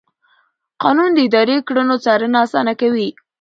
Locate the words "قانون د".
0.81-1.19